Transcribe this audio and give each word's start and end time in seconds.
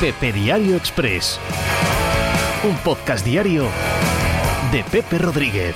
Pepe 0.00 0.30
Diario 0.30 0.76
Express. 0.76 1.40
Un 2.68 2.76
podcast 2.84 3.24
diario 3.24 3.66
de 4.70 4.84
Pepe 4.84 5.16
Rodríguez. 5.16 5.74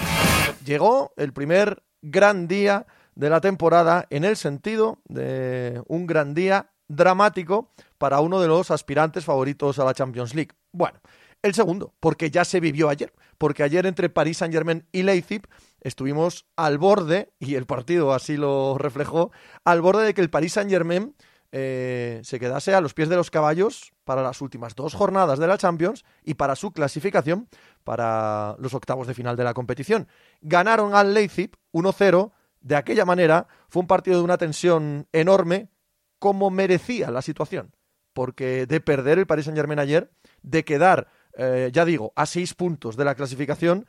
Llegó 0.62 1.14
el 1.16 1.32
primer 1.32 1.82
gran 2.03 2.46
día 2.46 2.87
de 3.14 3.30
la 3.30 3.41
temporada 3.41 4.06
en 4.11 4.27
el 4.27 4.37
sentido 4.37 4.98
de 5.09 5.83
un 5.88 6.06
gran 6.06 6.35
día 6.35 6.71
dramático 6.87 7.72
para 7.96 8.21
uno 8.21 8.42
de 8.42 8.48
los 8.48 8.71
aspirantes 8.71 9.24
favoritos 9.24 9.78
a 9.78 9.87
la 9.87 9.94
Champions 9.94 10.34
League. 10.34 10.52
Bueno, 10.71 11.00
el 11.42 11.54
segundo, 11.54 11.94
porque 11.98 12.30
ya 12.30 12.44
se 12.44 12.60
vivió 12.60 12.90
ayer, 12.90 13.14
porque 13.38 13.62
ayer 13.62 13.87
entre 13.87 14.10
París 14.10 14.37
Saint-Germain 14.37 14.87
y 14.92 15.02
Leipzig 15.02 15.48
estuvimos 15.80 16.45
al 16.56 16.77
borde, 16.77 17.32
y 17.38 17.55
el 17.55 17.64
partido 17.64 18.12
así 18.12 18.37
lo 18.37 18.77
reflejó, 18.77 19.32
al 19.64 19.80
borde 19.80 20.05
de 20.05 20.12
que 20.12 20.20
el 20.20 20.28
París 20.28 20.52
Saint-Germain 20.52 21.14
eh, 21.52 22.20
se 22.23 22.38
quedase 22.38 22.74
a 22.74 22.80
los 22.80 22.95
pies 22.95 23.09
de 23.09 23.16
los 23.16 23.30
caballos 23.30 23.93
para 24.05 24.23
las 24.23 24.41
últimas 24.41 24.75
dos 24.75 24.95
jornadas 24.95 25.38
de 25.38 25.48
la 25.48 25.59
Champions 25.59 26.05
y 26.23 26.34
para 26.34 26.55
su 26.55 26.73
clasificación 26.73 27.48
para 27.83 28.56
los 28.59 28.75
octavos 28.75 29.06
de 29.06 29.15
final 29.15 29.37
de 29.37 29.45
la 29.45 29.55
competición. 29.55 30.06
Ganaron 30.41 30.95
al 30.95 31.15
Leipzig 31.15 31.51
1-0. 31.73 32.33
De 32.61 32.77
aquella 32.77 33.05
manera 33.05 33.48
fue 33.69 33.80
un 33.80 33.87
partido 33.87 34.19
de 34.19 34.25
una 34.25 34.39
tensión 34.39 35.09
enorme, 35.12 35.70
como 36.19 36.51
merecía 36.51 37.11
la 37.11 37.23
situación. 37.23 37.75
Porque 38.12 38.67
de 38.67 38.80
perder 38.80 39.19
el 39.19 39.27
Paris 39.27 39.47
Saint-Germain 39.47 39.78
ayer, 39.78 40.12
de 40.42 40.64
quedar, 40.64 41.09
eh, 41.37 41.70
ya 41.73 41.84
digo, 41.84 42.12
a 42.17 42.27
seis 42.27 42.55
puntos 42.55 42.97
de 42.97 43.05
la 43.05 43.14
clasificación, 43.14 43.87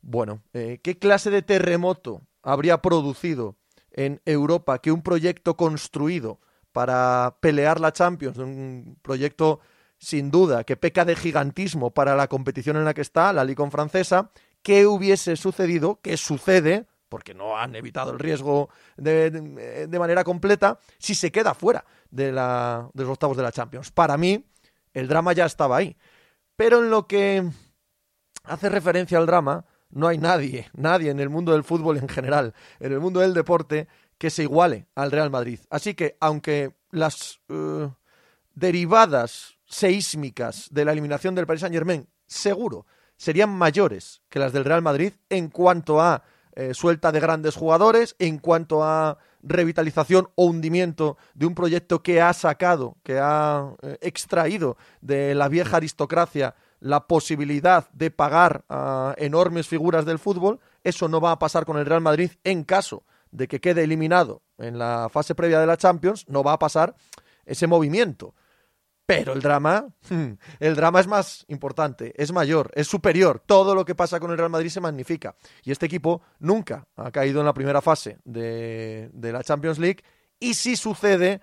bueno, 0.00 0.42
eh, 0.54 0.80
¿qué 0.82 0.98
clase 0.98 1.30
de 1.30 1.42
terremoto 1.42 2.22
habría 2.42 2.80
producido 2.80 3.56
en 3.90 4.20
Europa 4.24 4.78
que 4.78 4.92
un 4.92 5.02
proyecto 5.02 5.56
construido 5.56 6.40
para 6.76 7.38
pelear 7.40 7.80
la 7.80 7.90
Champions, 7.90 8.36
un 8.36 8.98
proyecto 9.00 9.60
sin 9.96 10.30
duda 10.30 10.62
que 10.62 10.76
peca 10.76 11.06
de 11.06 11.16
gigantismo 11.16 11.90
para 11.90 12.14
la 12.14 12.28
competición 12.28 12.76
en 12.76 12.84
la 12.84 12.92
que 12.92 13.00
está, 13.00 13.32
la 13.32 13.44
Liga 13.44 13.66
francesa, 13.70 14.30
¿qué 14.60 14.86
hubiese 14.86 15.36
sucedido? 15.36 16.00
¿Qué 16.02 16.18
sucede? 16.18 16.84
Porque 17.08 17.32
no 17.32 17.56
han 17.56 17.74
evitado 17.76 18.12
el 18.12 18.18
riesgo 18.18 18.68
de, 18.98 19.30
de, 19.30 19.98
manera 19.98 20.22
completa, 20.22 20.78
si 20.98 21.14
se 21.14 21.32
queda 21.32 21.54
fuera 21.54 21.86
de, 22.10 22.30
la, 22.30 22.90
de 22.92 23.04
los 23.04 23.12
octavos 23.12 23.38
de 23.38 23.44
la 23.44 23.52
Champions. 23.52 23.90
Para 23.90 24.18
mí, 24.18 24.44
el 24.92 25.08
drama 25.08 25.32
ya 25.32 25.46
estaba 25.46 25.78
ahí. 25.78 25.96
Pero 26.56 26.84
en 26.84 26.90
lo 26.90 27.06
que 27.06 27.42
hace 28.44 28.68
referencia 28.68 29.16
al 29.16 29.24
drama, 29.24 29.64
no 29.88 30.08
hay 30.08 30.18
nadie, 30.18 30.68
nadie 30.74 31.10
en 31.10 31.20
el 31.20 31.30
mundo 31.30 31.52
del 31.52 31.64
fútbol 31.64 31.96
en 31.96 32.08
general, 32.08 32.52
en 32.80 32.92
el 32.92 33.00
mundo 33.00 33.20
del 33.20 33.32
deporte, 33.32 33.88
que 34.18 34.30
se 34.30 34.42
iguale 34.42 34.86
al 34.94 35.10
Real 35.10 35.30
Madrid. 35.30 35.60
Así 35.70 35.94
que, 35.94 36.16
aunque 36.20 36.74
las 36.90 37.40
uh, 37.48 37.90
derivadas 38.54 39.56
seísmicas 39.66 40.68
de 40.70 40.84
la 40.84 40.92
eliminación 40.92 41.34
del 41.34 41.46
Paris 41.46 41.60
Saint-Germain 41.60 42.08
seguro 42.26 42.86
serían 43.16 43.50
mayores 43.50 44.22
que 44.28 44.38
las 44.38 44.52
del 44.52 44.64
Real 44.64 44.82
Madrid 44.82 45.12
en 45.28 45.48
cuanto 45.48 46.00
a 46.00 46.22
eh, 46.54 46.72
suelta 46.72 47.12
de 47.12 47.20
grandes 47.20 47.54
jugadores, 47.54 48.16
en 48.18 48.38
cuanto 48.38 48.82
a 48.82 49.18
revitalización 49.42 50.28
o 50.36 50.46
hundimiento 50.46 51.18
de 51.34 51.44
un 51.44 51.54
proyecto 51.54 52.02
que 52.02 52.22
ha 52.22 52.32
sacado, 52.32 52.96
que 53.02 53.18
ha 53.18 53.74
eh, 53.82 53.98
extraído 54.00 54.78
de 55.02 55.34
la 55.34 55.48
vieja 55.48 55.76
aristocracia 55.76 56.54
la 56.80 57.06
posibilidad 57.06 57.90
de 57.90 58.10
pagar 58.10 58.64
a 58.70 59.14
enormes 59.18 59.68
figuras 59.68 60.06
del 60.06 60.18
fútbol, 60.18 60.60
eso 60.82 61.08
no 61.08 61.20
va 61.20 61.32
a 61.32 61.38
pasar 61.38 61.66
con 61.66 61.76
el 61.76 61.84
Real 61.84 62.00
Madrid 62.00 62.30
en 62.42 62.64
caso 62.64 63.04
de 63.30 63.48
que 63.48 63.60
quede 63.60 63.84
eliminado 63.84 64.42
en 64.58 64.78
la 64.78 65.08
fase 65.10 65.34
previa 65.34 65.60
de 65.60 65.66
la 65.66 65.76
Champions, 65.76 66.24
no 66.28 66.42
va 66.42 66.52
a 66.52 66.58
pasar 66.58 66.94
ese 67.44 67.66
movimiento. 67.66 68.34
Pero 69.06 69.34
el 69.34 69.40
drama, 69.40 69.86
el 70.60 70.74
drama 70.74 70.98
es 70.98 71.06
más 71.06 71.44
importante, 71.46 72.12
es 72.16 72.32
mayor, 72.32 72.72
es 72.74 72.88
superior. 72.88 73.40
Todo 73.46 73.74
lo 73.74 73.84
que 73.84 73.94
pasa 73.94 74.18
con 74.18 74.32
el 74.32 74.38
Real 74.38 74.50
Madrid 74.50 74.68
se 74.68 74.80
magnifica. 74.80 75.36
Y 75.62 75.70
este 75.70 75.86
equipo 75.86 76.22
nunca 76.40 76.88
ha 76.96 77.12
caído 77.12 77.38
en 77.38 77.46
la 77.46 77.54
primera 77.54 77.80
fase 77.80 78.18
de, 78.24 79.10
la 79.14 79.44
Champions 79.44 79.78
League. 79.78 80.02
Y 80.40 80.54
si 80.54 80.76
sucede, 80.76 81.40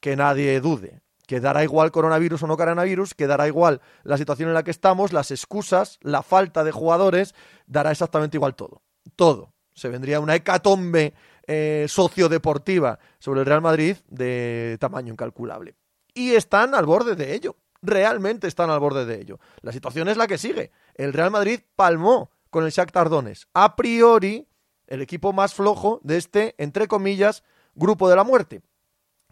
que 0.00 0.16
nadie 0.16 0.60
dude. 0.60 1.00
Que 1.28 1.40
dará 1.40 1.62
igual 1.62 1.92
coronavirus 1.92 2.42
o 2.42 2.46
no 2.48 2.56
coronavirus, 2.56 3.14
que 3.14 3.26
dará 3.26 3.46
igual 3.46 3.80
la 4.02 4.16
situación 4.16 4.48
en 4.48 4.54
la 4.54 4.62
que 4.62 4.70
estamos, 4.70 5.12
las 5.12 5.30
excusas, 5.30 5.98
la 6.02 6.22
falta 6.22 6.64
de 6.64 6.72
jugadores, 6.72 7.34
dará 7.66 7.92
exactamente 7.92 8.36
igual 8.36 8.54
todo. 8.54 8.82
Todo 9.16 9.55
se 9.76 9.88
vendría 9.90 10.20
una 10.20 10.34
hecatombe 10.34 11.14
eh, 11.46 11.84
sociodeportiva 11.88 12.98
sobre 13.18 13.40
el 13.40 13.46
Real 13.46 13.60
Madrid 13.60 13.96
de 14.08 14.76
tamaño 14.80 15.12
incalculable. 15.12 15.76
Y 16.14 16.32
están 16.32 16.74
al 16.74 16.86
borde 16.86 17.14
de 17.14 17.34
ello. 17.34 17.56
Realmente 17.82 18.48
están 18.48 18.70
al 18.70 18.80
borde 18.80 19.04
de 19.04 19.20
ello. 19.20 19.38
La 19.60 19.70
situación 19.70 20.08
es 20.08 20.16
la 20.16 20.26
que 20.26 20.38
sigue. 20.38 20.72
El 20.94 21.12
Real 21.12 21.30
Madrid 21.30 21.60
palmó 21.76 22.30
con 22.48 22.64
el 22.64 22.70
Shakhtar 22.70 23.10
Donetsk. 23.10 23.48
A 23.52 23.76
priori, 23.76 24.48
el 24.86 25.02
equipo 25.02 25.34
más 25.34 25.52
flojo 25.52 26.00
de 26.02 26.16
este, 26.16 26.54
entre 26.56 26.88
comillas, 26.88 27.44
grupo 27.74 28.08
de 28.08 28.16
la 28.16 28.24
muerte. 28.24 28.62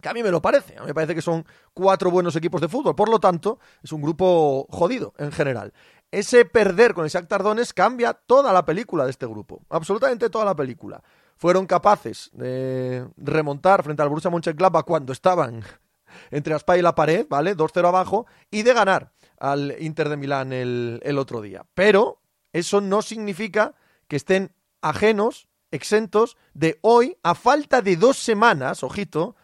Que 0.03 0.11
a 0.11 0.13
mí 0.13 0.23
me 0.23 0.31
lo 0.31 0.43
parece. 0.43 0.77
A 0.77 0.83
mí 0.83 0.89
me 0.89 0.95
parece 0.95 1.15
que 1.15 1.23
son 1.23 1.47
cuatro 1.73 2.11
buenos 2.11 2.37
equipos 2.37 2.61
de 2.61 2.69
fútbol. 2.69 2.95
Por 2.95 3.09
lo 3.09 3.19
tanto, 3.19 3.59
es 3.83 3.91
un 3.93 4.03
grupo 4.03 4.67
jodido 4.71 5.15
en 5.17 5.33
general 5.33 5.73
ese 6.19 6.45
perder 6.45 6.95
con 6.95 7.05
el 7.05 7.11
Shakhtar 7.11 7.43
Donetsk 7.43 7.77
cambia 7.77 8.13
toda 8.13 8.53
la 8.53 8.65
película 8.65 9.05
de 9.05 9.11
este 9.11 9.27
grupo, 9.27 9.63
absolutamente 9.71 10.31
toda 10.31 10.45
la 10.45 10.55
película. 10.55 11.03
Fueron 11.37 11.67
capaces 11.67 12.31
de 12.33 13.07
remontar 13.17 13.83
frente 13.83 14.03
al 14.03 14.09
Borussia 14.09 14.31
Mönchengladbach 14.31 14.85
cuando 14.85 15.13
estaban 15.13 15.65
entre 16.31 16.53
la 16.53 16.59
espalda 16.59 16.79
y 16.79 16.83
la 16.83 16.95
pared, 16.95 17.27
¿vale? 17.29 17.57
2-0 17.57 17.87
abajo 17.89 18.27
y 18.51 18.63
de 18.63 18.73
ganar 18.73 19.13
al 19.39 19.75
Inter 19.81 20.09
de 20.09 20.17
Milán 20.17 20.53
el, 20.53 21.01
el 21.03 21.19
otro 21.19 21.41
día. 21.41 21.67
Pero 21.75 22.21
eso 22.53 22.81
no 22.81 23.03
significa 23.03 23.75
que 24.07 24.17
estén 24.17 24.53
ajenos, 24.81 25.49
exentos 25.73 26.37
de 26.53 26.79
hoy, 26.83 27.17
a 27.25 27.35
falta 27.35 27.83
de 27.83 27.97
dos 27.97 28.19
semanas, 28.19 28.85
ojito, 28.85 29.35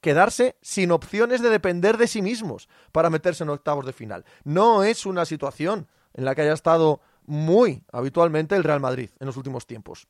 quedarse 0.00 0.56
sin 0.62 0.92
opciones 0.92 1.42
de 1.42 1.48
depender 1.48 1.96
de 1.96 2.06
sí 2.06 2.22
mismos 2.22 2.68
para 2.92 3.10
meterse 3.10 3.44
en 3.44 3.50
octavos 3.50 3.86
de 3.86 3.92
final. 3.92 4.24
No 4.44 4.84
es 4.84 5.06
una 5.06 5.24
situación 5.24 5.88
en 6.14 6.24
la 6.24 6.34
que 6.34 6.42
haya 6.42 6.52
estado 6.52 7.00
muy 7.24 7.84
habitualmente 7.92 8.56
el 8.56 8.64
Real 8.64 8.80
Madrid 8.80 9.10
en 9.20 9.26
los 9.26 9.36
últimos 9.36 9.66
tiempos. 9.66 10.08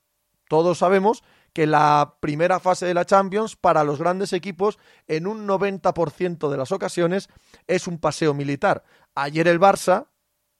Todos 0.48 0.78
sabemos 0.78 1.22
que 1.52 1.66
la 1.66 2.16
primera 2.20 2.60
fase 2.60 2.86
de 2.86 2.94
la 2.94 3.06
Champions 3.06 3.56
para 3.56 3.84
los 3.84 3.98
grandes 3.98 4.32
equipos 4.32 4.78
en 5.06 5.26
un 5.26 5.46
90% 5.46 6.50
de 6.50 6.56
las 6.56 6.72
ocasiones 6.72 7.28
es 7.66 7.86
un 7.86 7.98
paseo 7.98 8.34
militar. 8.34 8.84
Ayer 9.14 9.48
el 9.48 9.60
Barça 9.60 10.08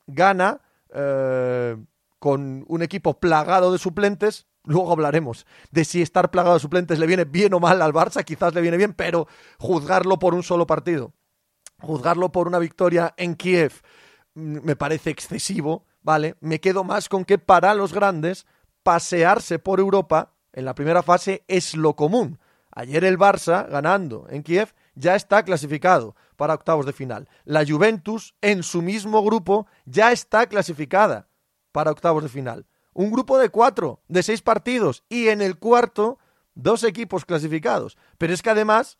gana 0.07 0.61
eh, 0.95 1.77
con 2.19 2.65
un 2.69 2.83
equipo 2.83 3.19
plagado 3.19 3.73
de 3.73 3.79
suplentes. 3.79 4.47
Luego 4.65 4.93
hablaremos 4.93 5.47
de 5.73 5.85
si 5.85 6.03
estar 6.03 6.31
plagado 6.31 6.55
de 6.55 6.61
suplentes 6.61 6.99
le 6.99 7.07
viene 7.07 7.25
bien 7.25 7.53
o 7.53 7.61
mal 7.61 7.83
al 7.83 7.93
Barça, 7.93 8.25
quizás 8.25 8.55
le 8.55 8.61
viene 8.61 8.77
bien, 8.77 8.95
pero 8.95 9.27
juzgarlo 9.59 10.19
por 10.19 10.35
un 10.35 10.43
solo 10.43 10.67
partido, 10.67 11.13
juzgarlo 11.81 12.31
por 12.31 12.47
una 12.47 12.61
victoria 12.61 13.13
en 13.17 13.35
Kiev, 13.35 13.83
me 14.35 14.77
parece 14.77 15.11
excesivo, 15.11 15.85
¿vale? 16.03 16.37
Me 16.41 16.61
quedo 16.61 16.85
más 16.85 17.09
con 17.09 17.25
que 17.25 17.39
para 17.39 17.75
los 17.75 17.93
grandes 17.93 18.47
pasearse 18.83 19.59
por 19.59 19.81
Europa 19.81 20.33
en 20.53 20.65
la 20.65 20.75
primera 20.75 21.03
fase 21.03 21.45
es 21.49 21.75
lo 21.75 21.97
común. 21.97 22.39
Ayer 22.71 23.05
el 23.05 23.19
Barça, 23.19 23.69
ganando 23.69 24.27
en 24.31 24.43
Kiev, 24.43 24.75
ya 24.95 25.15
está 25.15 25.43
clasificado 25.45 26.15
para 26.37 26.55
octavos 26.55 26.87
de 26.87 26.93
final. 26.93 27.29
La 27.45 27.65
Juventus, 27.67 28.35
en 28.41 28.63
su 28.63 28.83
mismo 28.83 29.23
grupo, 29.23 29.67
ya 29.85 30.13
está 30.13 30.47
clasificada 30.47 31.29
para 31.71 31.91
octavos 31.91 32.23
de 32.23 32.29
final. 32.29 32.67
Un 32.95 33.11
grupo 33.11 33.39
de 33.39 33.49
cuatro, 33.49 34.01
de 34.09 34.23
seis 34.23 34.43
partidos, 34.43 35.05
y 35.09 35.29
en 35.29 35.41
el 35.41 35.59
cuarto, 35.59 36.19
dos 36.55 36.85
equipos 36.85 37.25
clasificados. 37.25 37.97
Pero 38.19 38.35
es 38.35 38.43
que 38.43 38.51
además 38.51 38.99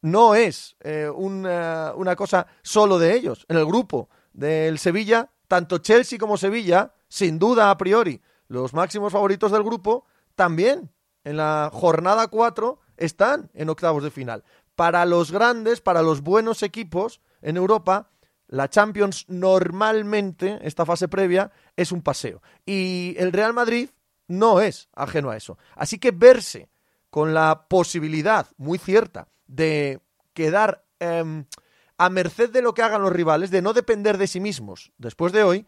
no 0.00 0.34
es 0.34 0.76
eh, 0.80 1.10
una, 1.12 1.92
una 1.94 2.16
cosa 2.16 2.46
solo 2.62 2.98
de 2.98 3.14
ellos. 3.14 3.46
En 3.48 3.56
el 3.56 3.66
grupo 3.66 4.08
del 4.38 4.78
Sevilla, 4.78 5.30
tanto 5.48 5.78
Chelsea 5.78 6.18
como 6.18 6.36
Sevilla, 6.36 6.92
sin 7.08 7.38
duda 7.38 7.70
a 7.70 7.76
priori, 7.76 8.22
los 8.46 8.72
máximos 8.72 9.12
favoritos 9.12 9.50
del 9.50 9.64
grupo, 9.64 10.06
también 10.36 10.92
en 11.24 11.36
la 11.36 11.70
jornada 11.72 12.28
4 12.28 12.78
están 12.96 13.50
en 13.52 13.68
octavos 13.68 14.04
de 14.04 14.12
final. 14.12 14.44
Para 14.76 15.04
los 15.06 15.32
grandes, 15.32 15.80
para 15.80 16.02
los 16.02 16.22
buenos 16.22 16.62
equipos 16.62 17.20
en 17.42 17.56
Europa, 17.56 18.10
la 18.46 18.70
Champions 18.70 19.24
normalmente, 19.28 20.60
esta 20.62 20.86
fase 20.86 21.08
previa, 21.08 21.50
es 21.76 21.90
un 21.90 22.02
paseo. 22.02 22.40
Y 22.64 23.16
el 23.18 23.32
Real 23.32 23.52
Madrid 23.52 23.90
no 24.28 24.60
es 24.60 24.88
ajeno 24.94 25.30
a 25.30 25.36
eso. 25.36 25.58
Así 25.74 25.98
que 25.98 26.12
verse 26.12 26.68
con 27.10 27.34
la 27.34 27.66
posibilidad 27.68 28.46
muy 28.56 28.78
cierta 28.78 29.26
de 29.48 30.00
quedar 30.32 30.84
em, 31.00 31.44
a 31.98 32.08
merced 32.08 32.50
de 32.50 32.62
lo 32.62 32.74
que 32.74 32.82
hagan 32.82 33.02
los 33.02 33.12
rivales, 33.12 33.50
de 33.50 33.60
no 33.60 33.72
depender 33.72 34.16
de 34.18 34.28
sí 34.28 34.40
mismos. 34.40 34.92
Después 34.98 35.32
de 35.32 35.42
hoy, 35.42 35.66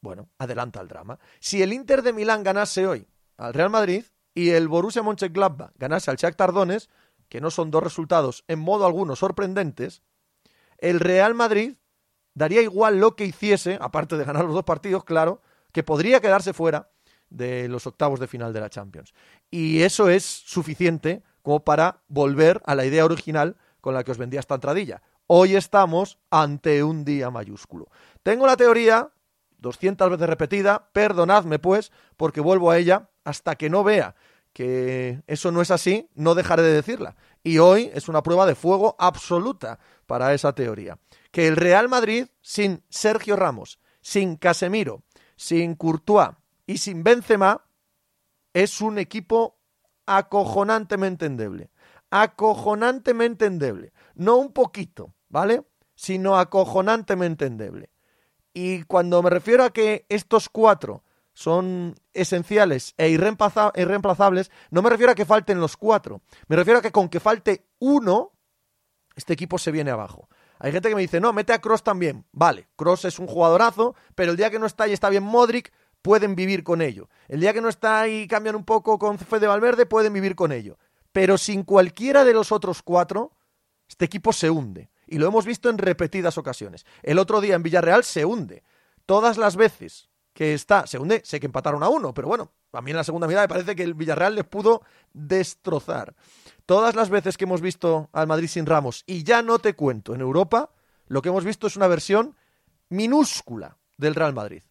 bueno, 0.00 0.28
adelanta 0.38 0.80
el 0.80 0.88
drama. 0.88 1.18
Si 1.40 1.62
el 1.62 1.72
Inter 1.72 2.02
de 2.02 2.12
Milán 2.12 2.42
ganase 2.42 2.86
hoy 2.86 3.06
al 3.36 3.54
Real 3.54 3.70
Madrid 3.70 4.04
y 4.34 4.50
el 4.50 4.68
Borussia 4.68 5.02
Mönchengladbach 5.02 5.72
ganase 5.76 6.10
al 6.10 6.16
Shakhtar 6.16 6.52
Donetsk, 6.52 6.90
que 7.28 7.40
no 7.40 7.50
son 7.50 7.70
dos 7.70 7.82
resultados 7.82 8.44
en 8.48 8.58
modo 8.58 8.84
alguno 8.84 9.16
sorprendentes, 9.16 10.02
el 10.78 10.98
Real 10.98 11.34
Madrid 11.34 11.76
daría 12.34 12.60
igual 12.60 12.98
lo 12.98 13.14
que 13.14 13.24
hiciese, 13.24 13.78
aparte 13.80 14.16
de 14.16 14.24
ganar 14.24 14.44
los 14.44 14.54
dos 14.54 14.64
partidos, 14.64 15.04
claro, 15.04 15.40
que 15.70 15.84
podría 15.84 16.20
quedarse 16.20 16.52
fuera 16.52 16.90
de 17.30 17.68
los 17.68 17.86
octavos 17.86 18.20
de 18.20 18.26
final 18.26 18.52
de 18.52 18.60
la 18.60 18.68
Champions. 18.68 19.14
Y 19.50 19.82
eso 19.82 20.08
es 20.08 20.24
suficiente 20.24 21.22
como 21.42 21.64
para 21.64 22.02
volver 22.08 22.60
a 22.66 22.74
la 22.74 22.84
idea 22.84 23.04
original 23.04 23.56
con 23.80 23.94
la 23.94 24.04
que 24.04 24.10
os 24.10 24.18
vendía 24.18 24.40
esta 24.40 24.56
entradilla. 24.56 25.02
Hoy 25.26 25.56
estamos 25.56 26.18
ante 26.30 26.82
un 26.82 27.04
día 27.04 27.30
mayúsculo. 27.30 27.88
Tengo 28.22 28.46
la 28.46 28.56
teoría, 28.56 29.10
200 29.58 30.10
veces 30.10 30.28
repetida, 30.28 30.90
perdonadme 30.92 31.58
pues, 31.58 31.92
porque 32.16 32.40
vuelvo 32.40 32.70
a 32.70 32.78
ella 32.78 33.10
hasta 33.24 33.56
que 33.56 33.70
no 33.70 33.84
vea 33.84 34.14
que 34.52 35.22
eso 35.26 35.50
no 35.50 35.62
es 35.62 35.70
así, 35.70 36.08
no 36.14 36.34
dejaré 36.34 36.62
de 36.62 36.72
decirla. 36.72 37.16
Y 37.42 37.58
hoy 37.58 37.90
es 37.94 38.08
una 38.08 38.22
prueba 38.22 38.46
de 38.46 38.54
fuego 38.54 38.96
absoluta 38.98 39.78
para 40.06 40.34
esa 40.34 40.54
teoría. 40.54 40.98
Que 41.30 41.48
el 41.48 41.56
Real 41.56 41.88
Madrid, 41.88 42.26
sin 42.40 42.84
Sergio 42.88 43.36
Ramos, 43.36 43.78
sin 44.00 44.36
Casemiro, 44.36 45.02
sin 45.36 45.74
Courtois 45.74 46.30
y 46.66 46.78
sin 46.78 47.02
Benzema, 47.02 47.64
es 48.52 48.80
un 48.80 48.98
equipo 48.98 49.58
acojonantemente 50.06 51.26
endeble. 51.26 51.70
Acojonantemente 52.14 53.46
endeble. 53.46 53.94
No 54.14 54.36
un 54.36 54.52
poquito, 54.52 55.14
¿vale? 55.30 55.64
Sino 55.94 56.38
acojonantemente 56.38 57.46
endeble. 57.46 57.88
Y 58.52 58.82
cuando 58.82 59.22
me 59.22 59.30
refiero 59.30 59.64
a 59.64 59.72
que 59.72 60.04
estos 60.10 60.50
cuatro 60.50 61.04
son 61.32 61.94
esenciales 62.12 62.92
e 62.98 63.08
irreemplazables, 63.08 64.50
no 64.70 64.82
me 64.82 64.90
refiero 64.90 65.12
a 65.12 65.14
que 65.14 65.24
falten 65.24 65.58
los 65.58 65.78
cuatro. 65.78 66.20
Me 66.48 66.56
refiero 66.56 66.80
a 66.80 66.82
que 66.82 66.92
con 66.92 67.08
que 67.08 67.18
falte 67.18 67.64
uno, 67.78 68.32
este 69.16 69.32
equipo 69.32 69.56
se 69.56 69.72
viene 69.72 69.90
abajo. 69.90 70.28
Hay 70.58 70.70
gente 70.70 70.90
que 70.90 70.94
me 70.94 71.00
dice, 71.00 71.18
no, 71.18 71.32
mete 71.32 71.54
a 71.54 71.62
Cross 71.62 71.82
también. 71.82 72.26
Vale, 72.30 72.68
Cross 72.76 73.06
es 73.06 73.18
un 73.18 73.26
jugadorazo, 73.26 73.94
pero 74.14 74.32
el 74.32 74.36
día 74.36 74.50
que 74.50 74.58
no 74.58 74.66
está 74.66 74.86
y 74.86 74.92
está 74.92 75.08
bien 75.08 75.22
Modric, 75.24 75.72
pueden 76.02 76.34
vivir 76.34 76.62
con 76.62 76.82
ello. 76.82 77.08
El 77.28 77.40
día 77.40 77.54
que 77.54 77.62
no 77.62 77.70
está 77.70 78.06
y 78.06 78.28
cambian 78.28 78.54
un 78.54 78.64
poco 78.66 78.98
con 78.98 79.18
Fede 79.18 79.46
Valverde, 79.46 79.86
pueden 79.86 80.12
vivir 80.12 80.36
con 80.36 80.52
ello. 80.52 80.76
Pero 81.12 81.38
sin 81.38 81.62
cualquiera 81.62 82.24
de 82.24 82.32
los 82.32 82.52
otros 82.52 82.82
cuatro, 82.82 83.32
este 83.88 84.06
equipo 84.06 84.32
se 84.32 84.50
hunde. 84.50 84.90
Y 85.06 85.18
lo 85.18 85.26
hemos 85.26 85.44
visto 85.44 85.68
en 85.68 85.78
repetidas 85.78 86.38
ocasiones. 86.38 86.86
El 87.02 87.18
otro 87.18 87.40
día 87.40 87.54
en 87.54 87.62
Villarreal 87.62 88.04
se 88.04 88.24
hunde. 88.24 88.62
Todas 89.04 89.36
las 89.36 89.56
veces 89.56 90.08
que 90.32 90.54
está, 90.54 90.86
se 90.86 90.98
hunde, 90.98 91.22
sé 91.24 91.38
que 91.38 91.46
empataron 91.46 91.82
a 91.82 91.88
uno, 91.88 92.14
pero 92.14 92.28
bueno, 92.28 92.52
a 92.72 92.80
mí 92.80 92.90
en 92.90 92.96
la 92.96 93.04
segunda 93.04 93.26
mitad 93.26 93.42
me 93.42 93.48
parece 93.48 93.76
que 93.76 93.82
el 93.82 93.94
Villarreal 93.94 94.34
les 94.34 94.44
pudo 94.44 94.82
destrozar. 95.12 96.14
Todas 96.64 96.94
las 96.94 97.10
veces 97.10 97.36
que 97.36 97.44
hemos 97.44 97.60
visto 97.60 98.08
al 98.12 98.26
Madrid 98.26 98.48
sin 98.48 98.64
Ramos, 98.64 99.04
y 99.06 99.24
ya 99.24 99.42
no 99.42 99.58
te 99.58 99.74
cuento, 99.74 100.14
en 100.14 100.22
Europa, 100.22 100.70
lo 101.06 101.20
que 101.20 101.28
hemos 101.28 101.44
visto 101.44 101.66
es 101.66 101.76
una 101.76 101.88
versión 101.88 102.34
minúscula 102.88 103.76
del 103.98 104.14
Real 104.14 104.32
Madrid. 104.32 104.62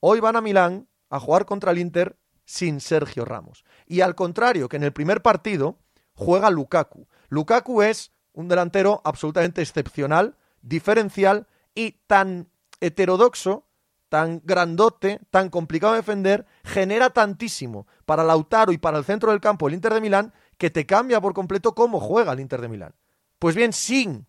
Hoy 0.00 0.20
van 0.20 0.36
a 0.36 0.40
Milán 0.40 0.88
a 1.10 1.18
jugar 1.18 1.46
contra 1.46 1.72
el 1.72 1.78
Inter 1.78 2.16
sin 2.44 2.80
Sergio 2.80 3.24
Ramos. 3.24 3.64
Y 3.86 4.00
al 4.00 4.14
contrario 4.14 4.68
que 4.68 4.76
en 4.76 4.84
el 4.84 4.92
primer 4.92 5.22
partido, 5.22 5.78
juega 6.18 6.50
Lukaku. 6.50 7.06
Lukaku 7.28 7.82
es 7.82 8.12
un 8.32 8.48
delantero 8.48 9.00
absolutamente 9.04 9.62
excepcional, 9.62 10.36
diferencial 10.60 11.46
y 11.74 11.92
tan 12.06 12.50
heterodoxo 12.80 13.64
tan 14.08 14.40
grandote, 14.44 15.20
tan 15.30 15.50
complicado 15.50 15.92
de 15.92 15.98
defender, 15.98 16.46
genera 16.64 17.10
tantísimo 17.10 17.86
para 18.06 18.24
Lautaro 18.24 18.72
y 18.72 18.78
para 18.78 18.98
el 18.98 19.04
centro 19.04 19.30
del 19.30 19.40
campo 19.40 19.68
el 19.68 19.74
Inter 19.74 19.94
de 19.94 20.00
Milán 20.00 20.32
que 20.56 20.70
te 20.70 20.86
cambia 20.86 21.20
por 21.20 21.34
completo 21.34 21.74
cómo 21.74 22.00
juega 22.00 22.32
el 22.32 22.40
Inter 22.40 22.60
de 22.60 22.68
Milán. 22.68 22.94
Pues 23.38 23.54
bien, 23.54 23.72
sin 23.72 24.26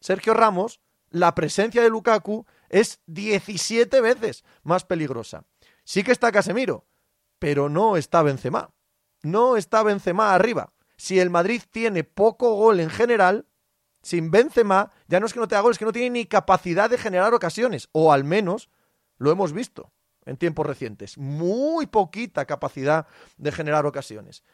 Sergio 0.00 0.34
Ramos, 0.34 0.80
la 1.10 1.34
presencia 1.34 1.82
de 1.82 1.90
Lukaku 1.90 2.46
es 2.68 3.00
17 3.06 4.00
veces 4.00 4.44
más 4.62 4.84
peligrosa. 4.84 5.44
Sí 5.84 6.02
que 6.02 6.12
está 6.12 6.32
Casemiro, 6.32 6.86
pero 7.38 7.68
no 7.68 7.96
está 7.96 8.22
Benzema. 8.22 8.70
No 9.22 9.56
está 9.56 9.82
Benzema 9.82 10.34
arriba. 10.34 10.72
Si 11.00 11.18
el 11.18 11.30
Madrid 11.30 11.62
tiene 11.70 12.04
poco 12.04 12.56
gol 12.56 12.78
en 12.78 12.90
general, 12.90 13.46
sin 14.02 14.30
Benzema, 14.30 14.90
ya 15.08 15.18
no 15.18 15.24
es 15.24 15.32
que 15.32 15.40
no 15.40 15.48
te 15.48 15.54
haga 15.54 15.62
gol, 15.62 15.72
es 15.72 15.78
que 15.78 15.86
no 15.86 15.94
tiene 15.94 16.10
ni 16.10 16.26
capacidad 16.26 16.90
de 16.90 16.98
generar 16.98 17.32
ocasiones, 17.32 17.88
o 17.92 18.12
al 18.12 18.22
menos 18.22 18.68
lo 19.16 19.30
hemos 19.30 19.54
visto 19.54 19.94
en 20.26 20.36
tiempos 20.36 20.66
recientes. 20.66 21.16
Muy 21.16 21.86
poquita 21.86 22.44
capacidad 22.44 23.06
de 23.38 23.50
generar 23.50 23.86
ocasiones. 23.86 24.44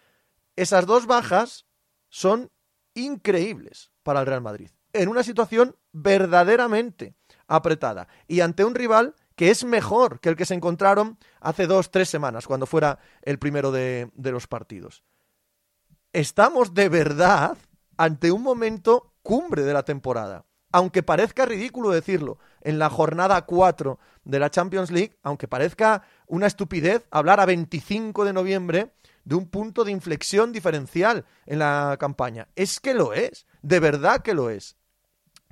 Esas 0.54 0.86
dos 0.86 1.06
bajas 1.06 1.66
son 2.10 2.52
increíbles 2.94 3.90
para 4.04 4.20
el 4.20 4.26
Real 4.26 4.40
Madrid. 4.40 4.70
En 4.92 5.08
una 5.08 5.24
situación 5.24 5.74
verdaderamente 5.90 7.16
apretada. 7.48 8.06
Y 8.28 8.38
ante 8.38 8.64
un 8.64 8.76
rival 8.76 9.16
que 9.34 9.50
es 9.50 9.64
mejor 9.64 10.20
que 10.20 10.28
el 10.28 10.36
que 10.36 10.46
se 10.46 10.54
encontraron 10.54 11.18
hace 11.40 11.66
dos, 11.66 11.90
tres 11.90 12.08
semanas, 12.08 12.46
cuando 12.46 12.66
fuera 12.66 13.00
el 13.22 13.40
primero 13.40 13.72
de, 13.72 14.12
de 14.14 14.30
los 14.30 14.46
partidos. 14.46 15.02
Estamos 16.16 16.72
de 16.72 16.88
verdad 16.88 17.58
ante 17.98 18.32
un 18.32 18.42
momento 18.42 19.12
cumbre 19.22 19.64
de 19.64 19.74
la 19.74 19.82
temporada 19.82 20.46
aunque 20.72 21.02
parezca 21.02 21.46
ridículo 21.46 21.88
decirlo, 21.88 22.38
en 22.60 22.78
la 22.78 22.90
jornada 22.90 23.46
4 23.46 23.98
de 24.24 24.38
la 24.38 24.50
Champions 24.50 24.90
League, 24.90 25.16
aunque 25.22 25.48
parezca 25.48 26.02
una 26.26 26.46
estupidez 26.46 27.06
hablar 27.10 27.40
a 27.40 27.46
25 27.46 28.26
de 28.26 28.34
noviembre 28.34 28.92
de 29.24 29.36
un 29.36 29.48
punto 29.48 29.84
de 29.84 29.92
inflexión 29.92 30.52
diferencial 30.52 31.24
en 31.46 31.60
la 31.60 31.96
campaña. 31.98 32.48
Es 32.56 32.78
que 32.78 32.92
lo 32.92 33.14
es, 33.14 33.46
de 33.62 33.80
verdad 33.80 34.20
que 34.20 34.34
lo 34.34 34.50
es. 34.50 34.76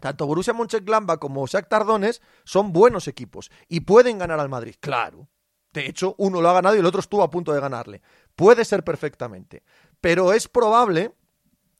Tanto 0.00 0.26
Borussia 0.26 0.52
Mönchengladbach 0.52 1.18
como 1.18 1.46
Shakhtar 1.46 1.86
Donetsk 1.86 2.22
son 2.44 2.74
buenos 2.74 3.08
equipos 3.08 3.50
y 3.66 3.80
pueden 3.80 4.18
ganar 4.18 4.40
al 4.40 4.50
Madrid, 4.50 4.74
claro. 4.80 5.28
De 5.74 5.86
hecho, 5.88 6.14
uno 6.18 6.40
lo 6.40 6.48
ha 6.48 6.54
ganado 6.54 6.76
y 6.76 6.78
el 6.78 6.86
otro 6.86 7.00
estuvo 7.00 7.22
a 7.22 7.30
punto 7.30 7.52
de 7.52 7.60
ganarle. 7.60 8.00
Puede 8.36 8.64
ser 8.64 8.84
perfectamente. 8.84 9.64
Pero 10.04 10.34
es 10.34 10.48
probable, 10.48 11.14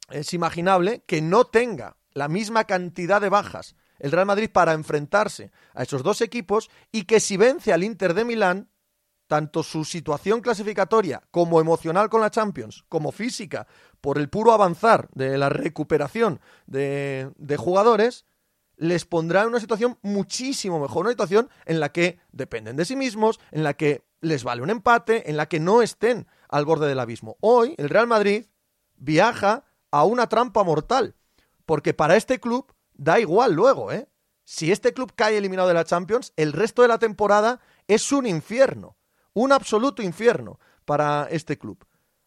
es 0.09 0.33
imaginable, 0.33 1.05
que 1.07 1.21
no 1.21 1.45
tenga 1.45 1.99
la 2.15 2.27
misma 2.27 2.65
cantidad 2.65 3.21
de 3.21 3.29
bajas 3.29 3.77
el 3.99 4.13
Real 4.13 4.25
Madrid 4.25 4.49
para 4.51 4.73
enfrentarse 4.73 5.53
a 5.75 5.83
esos 5.83 6.03
dos 6.03 6.23
equipos 6.23 6.71
y 6.91 7.03
que 7.03 7.21
si 7.21 7.37
vence 7.37 7.71
al 7.75 7.85
Inter 7.85 8.15
de 8.15 8.25
Milán, 8.25 8.71
tanto 9.27 9.63
su 9.63 9.85
situación 9.85 10.41
clasificatoria 10.41 11.23
como 11.31 11.61
emocional 11.61 12.09
con 12.09 12.23
la 12.23 12.31
Champions, 12.31 12.87
como 12.89 13.13
física, 13.13 13.67
por 14.01 14.17
el 14.17 14.31
puro 14.31 14.53
avanzar 14.53 15.11
de 15.13 15.37
la 15.37 15.51
recuperación 15.51 16.41
de, 16.65 17.31
de 17.37 17.57
jugadores, 17.59 18.25
les 18.79 19.05
pondrá 19.05 19.43
en 19.43 19.49
una 19.49 19.61
situación 19.61 19.99
muchísimo 20.01 20.81
mejor, 20.81 21.03
una 21.03 21.13
situación 21.13 21.51
en 21.67 21.79
la 21.79 21.93
que 21.93 22.21
dependen 22.33 22.77
de 22.77 22.87
sí 22.87 22.97
mismos, 22.97 23.39
en 23.51 23.65
la 23.65 23.75
que 23.75 24.03
les 24.23 24.45
vale 24.45 24.63
un 24.63 24.71
empate, 24.71 25.29
en 25.29 25.37
la 25.37 25.47
que 25.47 25.61
no 25.61 25.83
estén 25.83 26.27
al 26.55 26.65
borde 26.65 26.87
del 26.87 27.01
abismo. 27.01 27.37
Hoy 27.41 27.75
el 27.79 27.89
Real 27.89 28.07
Madrid 28.07 28.47
viaja 28.95 29.65
a 29.91 30.05
una 30.05 30.29
trampa 30.29 30.63
mortal 30.63 31.17
porque 31.67 31.95
para 31.95 32.15
este 32.15 32.39
club 32.39 32.73
da 32.93 33.19
igual 33.19 33.55
luego, 33.55 33.91
¿eh? 33.91 34.09
Si 34.45 34.71
este 34.71 34.93
club 34.93 35.13
cae 35.17 35.37
eliminado 35.37 35.67
de 35.67 35.75
la 35.75 35.85
Champions, 35.85 36.33
el 36.37 36.53
resto 36.53 36.83
de 36.83 36.89
la 36.89 37.01
temporada 37.01 37.61
es 37.89 38.13
un 38.13 38.25
infierno, 38.25 38.97
un 39.33 39.51
absoluto 39.51 40.01
infierno 40.01 40.61
para 40.85 41.27
este 41.29 41.59
club. 41.59 41.85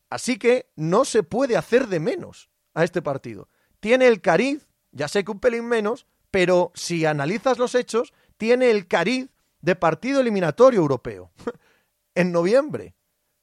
Así 0.10 0.38
que 0.38 0.72
no 0.76 1.06
se 1.06 1.24
puede 1.24 1.56
hacer 1.56 1.88
de 1.88 2.02
menos 2.02 2.50
a 2.74 2.84
este 2.84 3.02
partido. 3.02 3.48
Tiene 3.80 4.08
el 4.08 4.20
cariz, 4.20 4.68
ya 4.92 5.08
sé 5.08 5.24
que 5.24 5.32
un 5.32 5.40
pelín 5.40 5.70
menos, 5.70 6.06
pero 6.32 6.74
si 6.76 7.06
analizas 7.06 7.60
los 7.60 7.76
hechos, 7.76 8.14
tiene 8.36 8.72
el 8.72 8.90
cariz 8.90 9.30
de 9.62 9.78
partido 9.78 10.20
eliminatorio 10.20 10.82
europeo. 10.82 11.32
en 12.16 12.34
noviembre. 12.34 12.97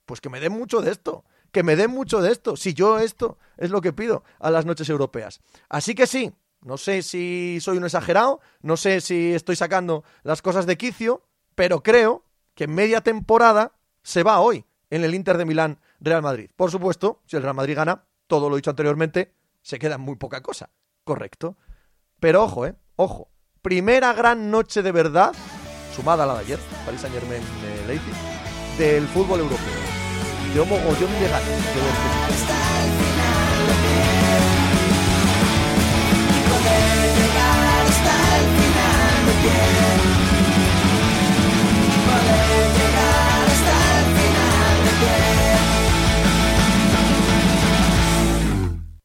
Pues 0.06 0.20
que 0.20 0.28
me 0.28 0.40
den 0.40 0.52
mucho 0.52 0.80
de 0.80 0.90
esto 0.90 1.24
que 1.54 1.62
me 1.62 1.76
den 1.76 1.92
mucho 1.92 2.20
de 2.20 2.32
esto, 2.32 2.56
si 2.56 2.74
yo 2.74 2.98
esto 2.98 3.38
es 3.56 3.70
lo 3.70 3.80
que 3.80 3.92
pido 3.92 4.24
a 4.40 4.50
las 4.50 4.66
noches 4.66 4.88
europeas. 4.90 5.40
Así 5.68 5.94
que 5.94 6.08
sí, 6.08 6.34
no 6.62 6.76
sé 6.76 7.02
si 7.02 7.58
soy 7.60 7.78
un 7.78 7.84
exagerado, 7.84 8.40
no 8.60 8.76
sé 8.76 9.00
si 9.00 9.32
estoy 9.32 9.54
sacando 9.54 10.02
las 10.24 10.42
cosas 10.42 10.66
de 10.66 10.76
quicio, 10.76 11.22
pero 11.54 11.82
creo 11.82 12.24
que 12.54 12.66
media 12.66 13.02
temporada 13.02 13.72
se 14.02 14.24
va 14.24 14.40
hoy 14.40 14.66
en 14.90 15.04
el 15.04 15.14
Inter 15.14 15.38
de 15.38 15.44
Milán 15.44 15.78
Real 16.00 16.22
Madrid. 16.22 16.50
Por 16.56 16.72
supuesto, 16.72 17.22
si 17.26 17.36
el 17.36 17.42
Real 17.42 17.54
Madrid 17.54 17.76
gana, 17.76 18.04
todo 18.26 18.50
lo 18.50 18.56
dicho 18.56 18.70
anteriormente, 18.70 19.32
se 19.62 19.78
queda 19.78 19.96
muy 19.96 20.16
poca 20.16 20.42
cosa. 20.42 20.70
Correcto. 21.04 21.56
Pero 22.18 22.42
ojo, 22.42 22.66
eh, 22.66 22.74
ojo. 22.96 23.30
Primera 23.62 24.12
gran 24.12 24.50
noche 24.50 24.82
de 24.82 24.92
verdad, 24.92 25.32
sumada 25.94 26.24
a 26.24 26.26
la 26.26 26.34
de 26.34 26.40
ayer, 26.40 26.58
Paris 26.84 27.00
Saint 27.00 27.14
Germain 27.14 27.42
Leipzig, 27.86 28.14
del 28.76 29.06
fútbol 29.06 29.40
europeo 29.40 29.83
yo 30.54 30.64
mogollón 30.64 31.10
de 31.18 31.28
ganas 31.28 31.48
de 31.48 31.54
verte. 31.56 32.08
Poder 36.48 36.96
llegar 37.16 37.60
hasta 37.82 38.14
el 38.38 38.46
final 38.60 39.14